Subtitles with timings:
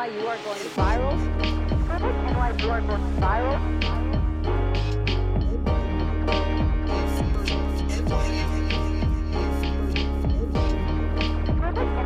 [0.00, 1.12] NYU are going viral.
[2.00, 3.58] NYU are going viral.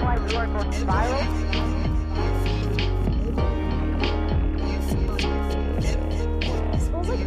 [0.00, 1.22] NYU are going viral.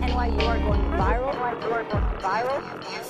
[0.01, 1.31] NYU are going viral.
[1.33, 3.06] NYU are going viral.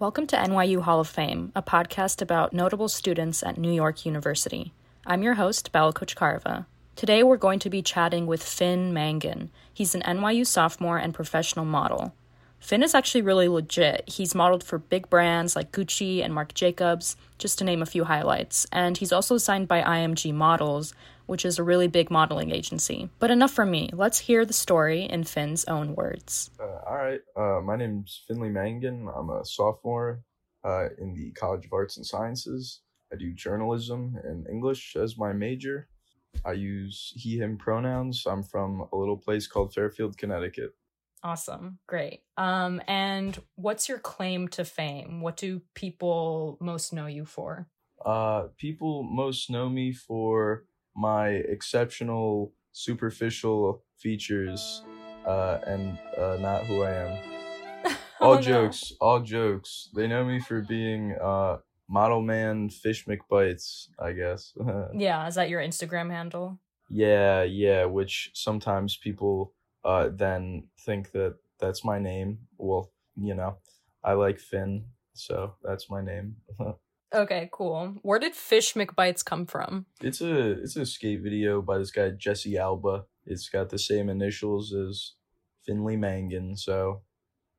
[0.00, 4.72] Welcome to NYU Hall of Fame, a podcast about notable students at New York University.
[5.06, 6.66] I'm your host, Bella Kuchkarva.
[6.96, 9.52] Today we're going to be chatting with Finn Mangan.
[9.72, 12.12] He's an NYU sophomore and professional model.
[12.58, 14.02] Finn is actually really legit.
[14.08, 18.02] He's modeled for big brands like Gucci and Marc Jacobs, just to name a few
[18.02, 18.66] highlights.
[18.72, 20.92] And he's also signed by IMG Models,
[21.26, 23.08] which is a really big modeling agency.
[23.18, 23.90] But enough from me.
[23.92, 26.50] Let's hear the story in Finn's own words.
[26.60, 27.20] Uh, all right.
[27.36, 29.08] Uh, my name's Finley Mangan.
[29.14, 30.22] I'm a sophomore
[30.64, 32.80] uh, in the College of Arts and Sciences.
[33.12, 35.88] I do journalism and English as my major.
[36.44, 38.26] I use he, him pronouns.
[38.26, 40.74] I'm from a little place called Fairfield, Connecticut.
[41.22, 41.78] Awesome.
[41.86, 42.20] Great.
[42.36, 45.22] Um, and what's your claim to fame?
[45.22, 47.68] What do people most know you for?
[48.04, 50.64] Uh, people most know me for
[50.96, 54.82] my exceptional superficial features
[55.26, 57.18] uh, and uh, not who I am.
[58.20, 58.40] Oh, all no.
[58.40, 59.90] jokes, all jokes.
[59.94, 64.54] They know me for being uh model man fish McBites, I guess.
[64.94, 66.58] Yeah, is that your Instagram handle?
[66.88, 69.52] yeah, yeah, which sometimes people
[69.84, 72.38] uh then think that that's my name.
[72.56, 73.58] Well, you know,
[74.02, 76.36] I like Finn, so that's my name.
[77.14, 77.94] Okay, cool.
[78.02, 79.86] Where did Fish McBites come from?
[80.00, 83.04] it's a it's a skate video by this guy Jesse Alba.
[83.24, 85.12] It's got the same initials as
[85.64, 87.02] Finley Mangan, so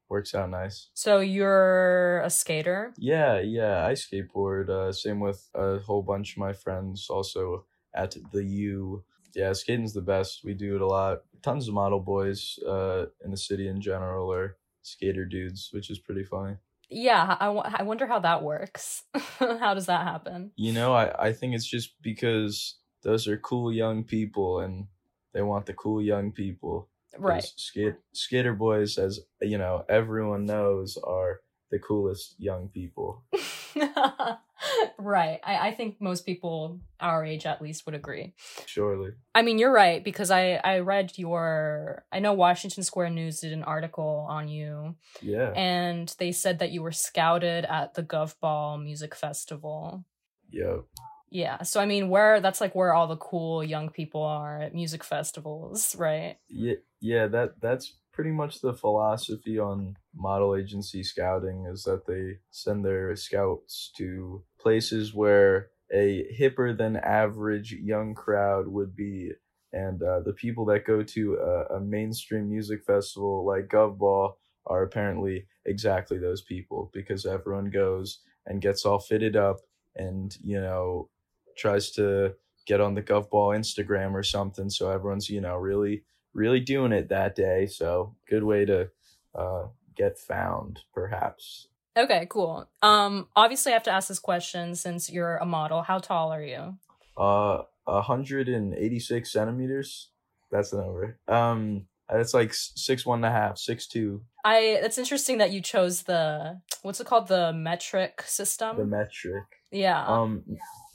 [0.10, 0.90] works out nice.
[0.94, 2.94] So you're a skater?
[2.98, 4.70] Yeah, yeah, I skateboard.
[4.70, 9.04] Uh, same with a whole bunch of my friends also at the U.
[9.34, 10.44] Yeah, skating's the best.
[10.44, 11.24] We do it a lot.
[11.42, 16.00] Tons of model boys uh, in the city in general are skater dudes, which is
[16.00, 16.56] pretty funny.
[16.90, 19.04] Yeah, I, w- I wonder how that works.
[19.40, 20.52] how does that happen?
[20.56, 24.88] You know, I, I think it's just because those are cool young people and
[25.34, 27.50] they want the cool young people Right.
[27.56, 31.42] Skate, skater boys, as you know, everyone knows, are
[31.72, 33.24] the coolest young people.
[34.98, 35.40] right.
[35.44, 38.34] I, I think most people our age at least would agree.
[38.66, 39.12] Surely.
[39.34, 43.54] I mean, you're right because I I read your I know Washington Square News did
[43.54, 45.52] an article on you Yeah.
[45.52, 50.06] and they said that you were scouted at the Gov Ball Music Festival.
[50.52, 50.86] Yep.
[51.30, 51.64] Yeah.
[51.64, 55.04] So I mean, where that's like where all the cool young people are at music
[55.04, 56.38] festivals, right?
[56.48, 62.40] Yeah, yeah, that that's pretty much the philosophy on model agency scouting is that they
[62.50, 69.32] send their scouts to places where a hipper than average young crowd would be.
[69.74, 74.84] And uh, the people that go to a, a mainstream music festival like govball are
[74.84, 79.58] apparently exactly those people because everyone goes and gets all fitted up
[79.98, 81.10] and you know
[81.58, 82.34] tries to
[82.66, 84.70] get on the govball instagram or something.
[84.70, 86.04] So everyone's you know really
[86.36, 87.66] really doing it that day.
[87.66, 88.90] So good way to
[89.34, 89.64] uh,
[89.96, 91.68] get found, perhaps.
[91.98, 92.68] Okay, cool.
[92.84, 95.82] Um obviously I have to ask this question since you're a model.
[95.82, 96.78] How tall are you?
[97.18, 100.10] Uh, 186 centimeters.
[100.52, 101.18] That's the number.
[101.28, 104.22] Um, it's like six one and a half, six two.
[104.44, 108.78] I it's interesting that you chose the what's it called the metric system?
[108.78, 109.46] The metric.
[109.72, 110.06] yeah.
[110.06, 110.44] Um,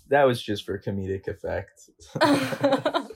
[0.08, 1.88] that was just for comedic effect.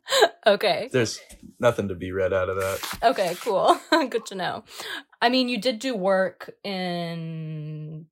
[0.47, 0.89] okay.
[0.93, 1.21] There's
[1.59, 2.99] nothing to be read out of that.
[3.03, 3.79] Okay, cool.
[3.91, 4.65] Good to know.
[5.21, 8.07] I mean, you did do work in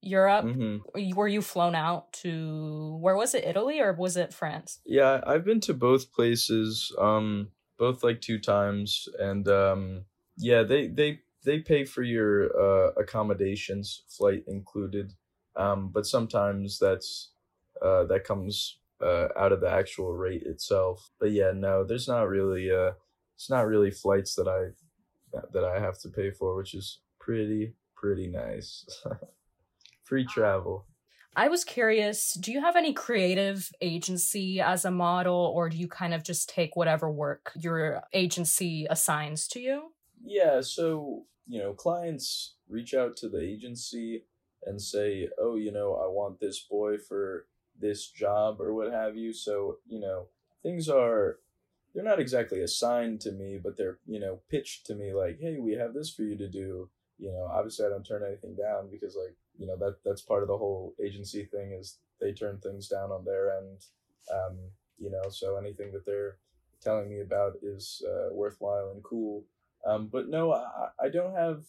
[0.00, 0.44] Europe.
[0.44, 3.44] hmm Were you flown out to where was it?
[3.44, 4.80] Italy or was it France?
[4.84, 10.04] Yeah, I've been to both places, um, both like two times, and um,
[10.36, 15.12] yeah, they they they pay for your uh, accommodations, flight included,
[15.56, 17.30] um, but sometimes that's
[17.82, 21.10] uh, that comes uh, out of the actual rate itself.
[21.18, 22.92] But yeah, no, there's not really uh,
[23.36, 24.72] it's not really flights that I
[25.52, 28.84] that I have to pay for, which is pretty pretty nice.
[30.04, 30.86] Free travel.
[31.36, 35.88] I was curious, do you have any creative agency as a model or do you
[35.88, 39.92] kind of just take whatever work your agency assigns to you?
[40.22, 44.24] Yeah, so, you know, clients reach out to the agency
[44.64, 47.46] and say, oh, you know, I want this boy for
[47.80, 49.32] this job or what have you.
[49.32, 50.26] So, you know,
[50.62, 51.38] things are,
[51.94, 55.58] they're not exactly assigned to me, but they're, you know, pitched to me like, hey,
[55.58, 56.88] we have this for you to do.
[57.18, 60.42] you know, obviously I don't turn anything down because like, you know, that that's part
[60.42, 63.84] of the whole agency thing is they turn things down on their end.
[64.32, 64.58] Um,
[64.98, 66.38] you know, so anything that they're
[66.82, 69.44] telling me about is uh, worthwhile and cool.
[69.86, 71.64] Um, but no, I, I don't have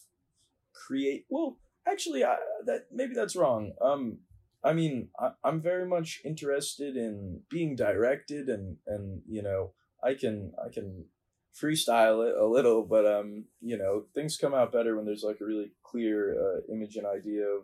[0.72, 1.26] create.
[1.28, 3.72] Well, actually, I, that maybe that's wrong.
[3.80, 4.18] Um,
[4.64, 9.72] I mean, I, I'm very much interested in being directed, and and you know,
[10.02, 11.06] I can I can
[11.54, 15.40] freestyle it a little, but um, you know, things come out better when there's like
[15.40, 17.62] a really clear uh, image and idea of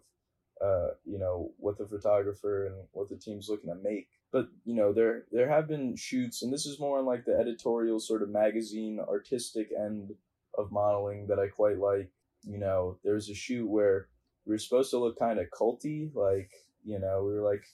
[0.62, 4.08] uh, you know, what the photographer and what the team's looking to make.
[4.30, 7.36] But you know, there there have been shoots, and this is more on like the
[7.36, 10.12] editorial sort of magazine artistic end
[10.56, 12.10] of modeling that I quite like.
[12.44, 14.08] You know, there was a shoot where
[14.46, 16.50] we were supposed to look kind of culty, like
[16.84, 17.64] you know, we were like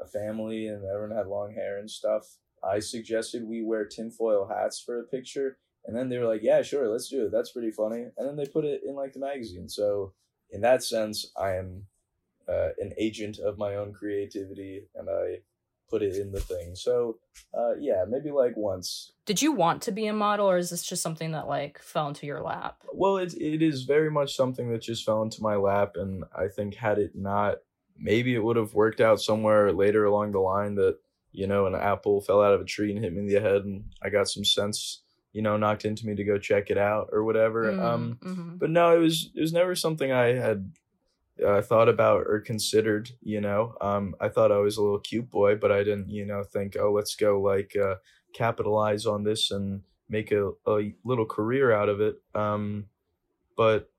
[0.00, 2.36] a family and everyone had long hair and stuff.
[2.62, 6.62] I suggested we wear tinfoil hats for a picture, and then they were like, "Yeah,
[6.62, 7.32] sure, let's do it.
[7.32, 9.68] That's pretty funny." And then they put it in like the magazine.
[9.68, 10.12] So
[10.50, 11.86] in that sense, I am
[12.48, 15.40] uh, an agent of my own creativity, and I
[15.88, 16.74] put it in the thing.
[16.74, 17.18] So
[17.54, 19.12] uh, yeah, maybe like once.
[19.24, 22.08] Did you want to be a model, or is this just something that like fell
[22.08, 22.82] into your lap?
[22.92, 26.48] Well, it it is very much something that just fell into my lap, and I
[26.48, 27.58] think had it not,
[27.98, 30.98] maybe it would have worked out somewhere later along the line that
[31.32, 33.64] you know an apple fell out of a tree and hit me in the head,
[33.64, 35.02] and I got some sense
[35.32, 38.58] you know knocked into me to go check it out or whatever Mm, um mhm.
[38.58, 40.72] but no it was it was never something i had
[41.46, 45.30] uh, thought about or considered you know um i thought i was a little cute
[45.30, 47.96] boy but i didn't you know think oh let's go like uh
[48.32, 52.86] capitalize on this and make a, a little career out of it um
[53.56, 53.90] but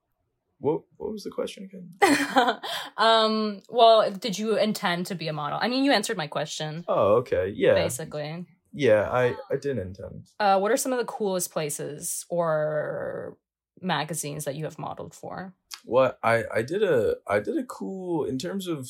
[0.59, 2.59] what what was the question again
[2.97, 3.61] um.
[3.69, 5.59] Well, did you intend to be a model?
[5.61, 8.45] I mean, you answered my question oh okay yeah basically.
[8.73, 13.37] yeah i i did intend Uh, what are some of the coolest places or
[13.81, 15.53] magazines that you have modeled for?
[15.85, 18.89] what I I did a I did a cool in terms of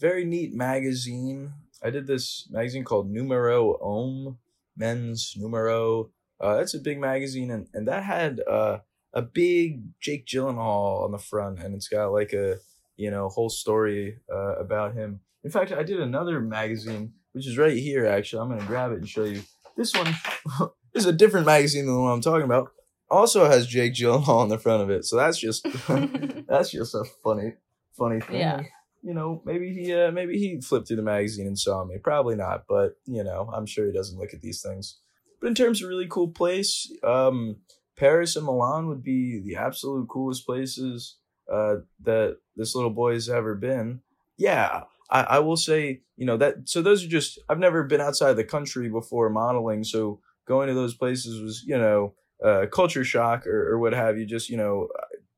[0.00, 1.52] very neat magazine.
[1.82, 4.38] I did this magazine called Numero Homme,
[4.76, 6.10] Men's Numero.
[6.40, 8.78] Uh, that's a big magazine, and and that had uh
[9.16, 12.58] a big Jake Gyllenhaal on the front, and it's got like a
[12.96, 15.20] you know whole story uh, about him.
[15.42, 18.06] In fact, I did another magazine which is right here.
[18.06, 19.42] Actually, I'm gonna grab it and show you.
[19.76, 20.16] This one
[20.94, 22.70] is a different magazine than the one I'm talking about.
[23.10, 25.66] Also has Jake Gyllenhaal on the front of it, so that's just
[26.48, 27.52] that's just a funny,
[27.96, 28.40] funny thing.
[28.40, 28.62] Yeah.
[29.02, 31.98] You know, maybe he, uh, maybe he flipped through the magazine and saw me.
[32.02, 34.98] Probably not, but you know, I'm sure he doesn't look at these things.
[35.38, 37.56] But in terms of really cool place, um,
[37.96, 41.16] Paris and Milan would be the absolute coolest places
[41.52, 44.00] uh, that this little boy has ever been.
[44.36, 46.68] Yeah, I, I will say, you know, that.
[46.68, 47.38] So those are just.
[47.48, 51.78] I've never been outside the country before modeling, so going to those places was, you
[51.78, 52.14] know,
[52.44, 54.26] uh, culture shock or, or what have you.
[54.26, 54.88] Just you know,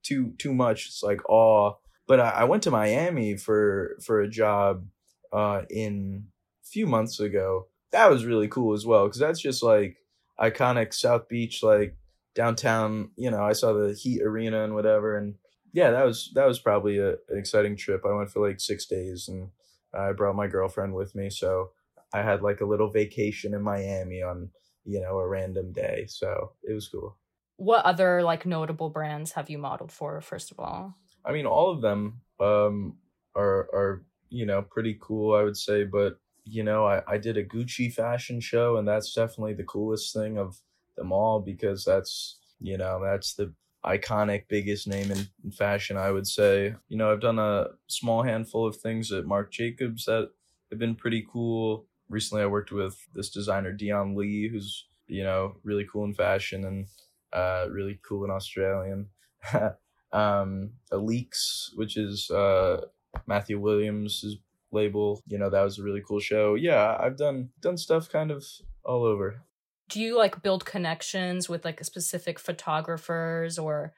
[0.02, 0.87] too too much.
[0.87, 1.75] It's like awe.
[2.06, 4.87] But I, I went to Miami for for a job
[5.32, 6.25] uh, in
[6.64, 7.66] a few months ago.
[7.93, 9.99] That was really cool as well because that's just like
[10.40, 11.96] iconic South Beach, like
[12.38, 13.11] downtown.
[13.17, 15.35] You know, I saw the Heat Arena and whatever, and
[15.73, 18.02] yeah, that was that was probably a, an exciting trip.
[18.06, 19.50] I went for like six days, and
[19.93, 21.73] I brought my girlfriend with me, so
[22.14, 24.50] I had like a little vacation in Miami on
[24.85, 26.06] you know a random day.
[26.08, 27.19] So it was cool.
[27.56, 30.20] what other like notable brands have you modeled for?
[30.20, 30.94] First of all,
[31.25, 32.99] I mean, all of them um,
[33.34, 35.82] are are you know pretty cool, I would say.
[35.82, 40.15] But you know, I I did a Gucci fashion show, and that's definitely the coolest
[40.15, 40.60] thing of
[40.98, 43.52] them all because that's you know that's the
[43.86, 46.74] iconic biggest name in, in fashion i would say.
[46.88, 50.31] You know i've done a small handful of things at marc jacobs that
[50.70, 51.86] have been pretty cool.
[52.08, 56.64] Recently i worked with this designer dion lee who's you know really cool in fashion
[56.64, 56.86] and
[57.32, 59.08] uh really cool in australian.
[60.10, 62.86] Um Alyx, which is uh
[63.26, 64.24] matthew williams'
[64.72, 66.55] label you know that was a really cool show.
[66.55, 68.43] Yeah i've done done stuff kind of
[68.84, 69.43] all over
[69.89, 73.95] do you like build connections with like specific photographers or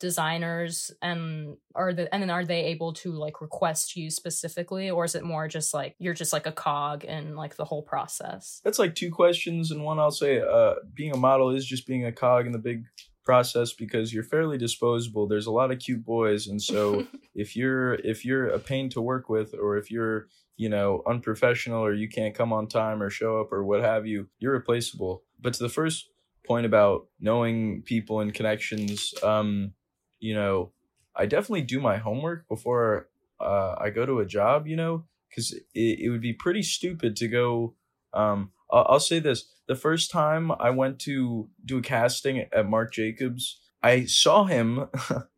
[0.00, 0.90] designers?
[1.02, 5.14] And are the and then are they able to like request you specifically or is
[5.14, 8.60] it more just like you're just like a cog in like the whole process?
[8.64, 12.04] That's like two questions and one i'll say uh being a model is just being
[12.04, 12.84] a cog in the big
[13.24, 15.26] process because you're fairly disposable.
[15.26, 19.00] There's a lot of cute boys and so if you're if you're a pain to
[19.00, 23.10] work with or if you're you know unprofessional or you can't come on time or
[23.10, 26.10] show up or what have you you're replaceable but to the first
[26.44, 29.72] point about knowing people and connections um
[30.18, 30.72] you know
[31.14, 33.08] i definitely do my homework before
[33.40, 37.14] uh, i go to a job you know because it, it would be pretty stupid
[37.16, 37.74] to go
[38.12, 42.68] um I'll, I'll say this the first time i went to do a casting at
[42.68, 44.88] marc jacobs i saw him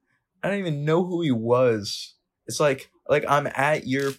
[0.47, 2.15] I don't even know who he was.
[2.47, 4.13] It's like like I'm at your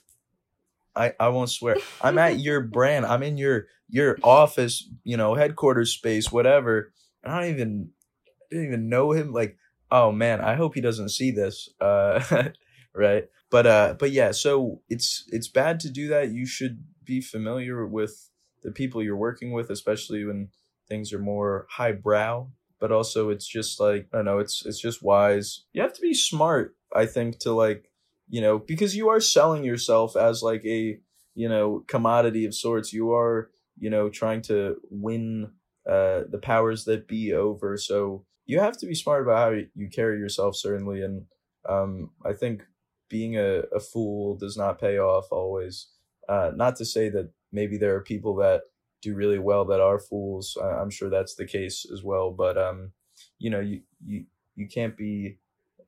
[0.97, 1.77] I, I won't swear.
[2.01, 3.05] I'm at your brand.
[3.05, 6.91] I'm in your your office, you know, headquarters space, whatever.
[7.23, 7.89] And I don't even
[8.27, 9.31] I didn't even know him.
[9.31, 9.57] Like,
[9.91, 11.69] oh man, I hope he doesn't see this.
[11.79, 12.49] Uh
[12.95, 13.25] right.
[13.49, 16.31] But uh but yeah, so it's it's bad to do that.
[16.31, 18.29] You should be familiar with
[18.63, 20.49] the people you're working with, especially when
[20.89, 22.47] things are more highbrow.
[22.79, 25.63] But also it's just like I don't know, it's it's just wise.
[25.73, 27.86] You have to be smart, I think, to like
[28.29, 30.99] you know because you are selling yourself as like a
[31.35, 32.93] you know commodity of sorts.
[32.93, 35.51] You are you know trying to win
[35.87, 37.77] uh the powers that be over.
[37.77, 41.01] So you have to be smart about how you carry yourself certainly.
[41.01, 41.25] And
[41.69, 42.63] um i think
[43.09, 45.87] being a, a fool does not pay off always.
[46.27, 48.61] Uh not to say that maybe there are people that
[49.01, 50.57] do really well that are fools.
[50.61, 52.31] I'm sure that's the case as well.
[52.31, 52.91] But um
[53.39, 55.37] you know you you you can't be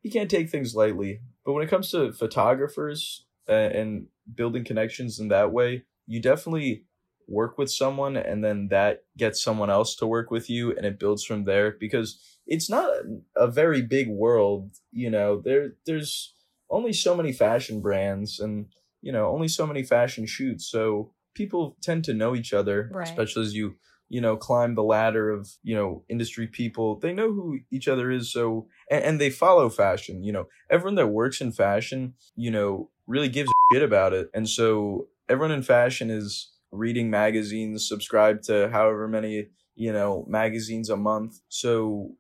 [0.01, 1.22] you can't take things lightly.
[1.46, 6.86] But when it comes to photographers and, and building connections in that way, you definitely
[7.27, 10.98] work with someone and then that gets someone else to work with you and it
[11.00, 12.89] builds from there because it's not
[13.36, 16.34] a very big world you know there there's
[16.72, 18.65] only so many fashion brands and
[19.03, 23.03] you know only so many fashion shoots so people tend to know each other Right.
[23.03, 23.75] especially as you
[24.09, 26.99] you know climb the ladder of you know industry people.
[26.99, 30.47] They know who each other is so and, and they follow fashion you know.
[30.69, 34.29] Everyone that works in fashion you know really gives a shit about it.
[34.33, 40.89] And so everyone in fashion is reading magazines subscribe to however many you know magazines
[40.89, 41.39] a month.
[41.49, 42.15] So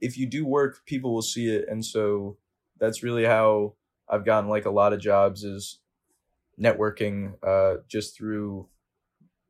[0.00, 1.66] if you do work people will see it.
[1.68, 2.38] And so
[2.78, 3.74] that's really how
[4.08, 5.78] i've gotten like a lot of jobs is
[6.60, 8.68] networking uh just through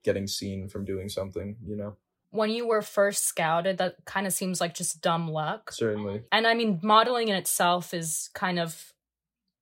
[0.02, 1.96] getting seen from doing something you know
[2.30, 5.72] When you were first scouted, that kind of seems like just dumb luck.
[5.72, 8.92] certainly And I mean, modeling in itself is kind of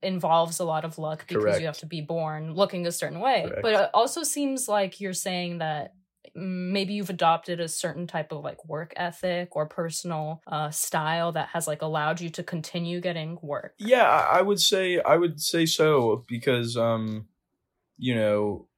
[0.03, 1.61] involves a lot of luck because Correct.
[1.61, 3.43] you have to be born looking a certain way.
[3.43, 3.63] Correct.
[3.63, 5.95] But it also seems like you're saying that
[6.37, 11.33] mm, maybe you've adopted a certain type of like work ethic or personal uh, style
[11.33, 13.75] that has like allowed you to continue getting work.
[13.79, 17.29] Yeah, I I would say I would say so because um
[17.99, 18.69] you know,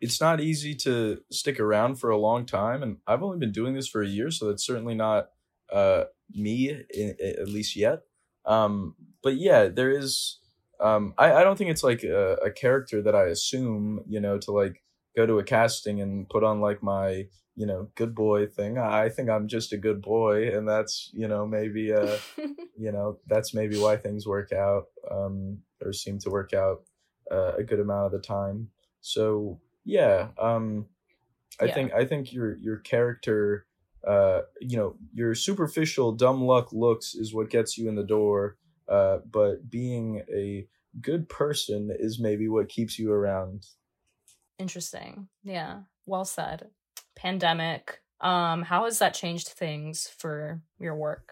[0.00, 3.74] it's not easy to stick around for a long time and I've only been doing
[3.74, 5.30] this for a year so that's certainly not
[5.72, 8.02] uh me i- i- at least yet.
[8.46, 10.38] Um but yeah, there is
[10.80, 14.38] um I I don't think it's like a, a character that I assume, you know,
[14.38, 14.82] to like
[15.16, 17.26] go to a casting and put on like my
[17.56, 21.10] you know good boy thing i I think i'm just a good boy and that's
[21.12, 22.16] you know maybe uh
[22.78, 26.84] you know that's maybe why things work out um or seem to work out
[27.32, 30.86] uh, a good amount of the time so yeah um
[31.60, 31.74] i Yeah.
[31.74, 33.66] think i think your your character
[34.06, 38.58] uh you know your superficial dumb luck looks is what gets you in the door
[38.88, 40.68] uh but being a
[41.00, 43.66] good person is maybe what keeps you around
[44.58, 45.28] Interesting.
[45.42, 45.82] Yeah.
[46.06, 46.70] Well said.
[47.14, 48.02] Pandemic.
[48.20, 51.30] Um, how has that changed things for your work?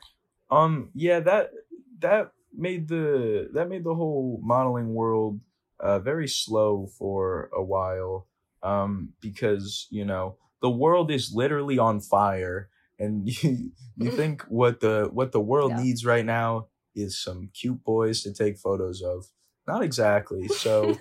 [0.51, 1.51] Um, yeah, that
[1.99, 5.41] that made the that made the whole modeling world
[5.81, 8.29] uh very slow for a while.
[8.67, 12.69] Um, because you know the world is literally on fire,
[12.99, 15.83] and you you think what the what the world Yeah.
[15.83, 19.27] needs right now is some cute boys to take photos of.
[19.69, 20.47] Not exactly.
[20.49, 20.97] So,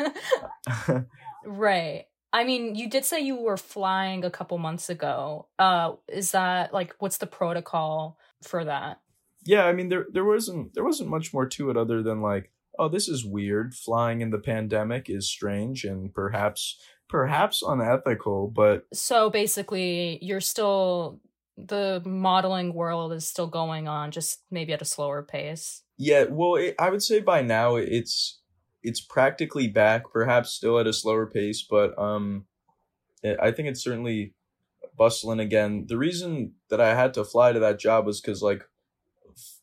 [1.45, 2.05] right.
[2.34, 5.48] I mean, you did say you were flying a couple months ago.
[5.57, 9.00] Uh, is that like what's the protocol for that?
[9.48, 12.51] yeah, I mean there there wasn't there wasn't much more to it other than like,
[12.79, 13.74] oh, this is weird.
[13.75, 21.19] Flying in the pandemic is strange and perhaps perhaps unethical, but So basically, you're still
[21.57, 25.83] the modeling world is still going on, just maybe at a slower pace.
[25.97, 28.41] yeah, well, it, I would say by now it's
[28.83, 32.45] it's practically back, perhaps still at a slower pace, but um,
[33.24, 34.33] I I think it's certainly
[34.97, 35.85] bustling again.
[35.88, 38.63] The reason that I had to fly to that job was because like,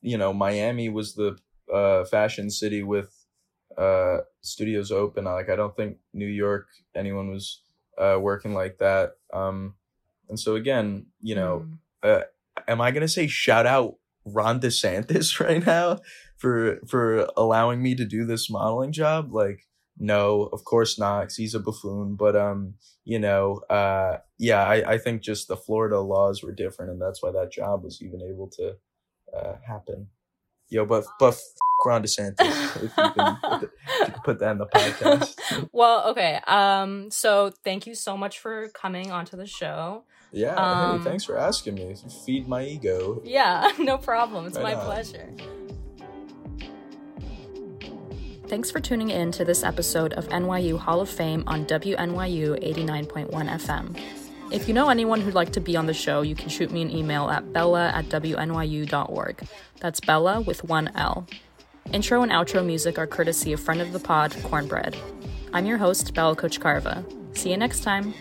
[0.01, 1.39] you know, Miami was the
[1.73, 3.27] uh fashion city with
[3.79, 5.25] uh studios open.
[5.25, 7.63] Like, I don't think New York anyone was
[7.99, 9.17] uh working like that.
[9.33, 9.75] Um,
[10.29, 11.67] and so again, you know,
[12.05, 12.25] Mm.
[12.69, 16.01] am I gonna say shout out Ron DeSantis right now
[16.39, 19.33] for for allowing me to do this modeling job?
[19.33, 19.67] Like,
[19.99, 22.17] no, of course not, 'cause he's a buffoon.
[22.17, 26.91] But um, you know, uh, yeah, I I think just the Florida laws were different,
[26.93, 28.77] and that's why that job was even able to
[29.37, 30.09] uh happen.
[30.71, 31.43] Yo, but but f-
[31.85, 35.69] Ron DeSantis, if you can put, if you can put that in the podcast.
[35.73, 36.41] well, okay.
[36.47, 40.05] Um, so thank you so much for coming onto the show.
[40.33, 41.95] Yeah, Um, hey, thanks for asking me.
[42.25, 43.21] Feed my ego.
[43.25, 44.47] Yeah, no problem.
[44.47, 44.85] It's Right my on.
[44.87, 45.29] pleasure.
[48.49, 53.31] Thanks for tuning in to this episode of NYU Hall of Fame on WNYU 89.1
[53.31, 53.99] FM.
[54.51, 56.83] If you know anyone who'd like to be on the show, you can shoot me
[56.83, 59.47] an email at bella at wnyu.org.
[59.81, 61.27] That's Bella with one L.
[61.93, 64.97] Intro and outro music are courtesy of friend of the pod, Cornbread.
[65.53, 67.05] I'm your host, Bella Kochkarva.
[67.37, 68.15] See you next time.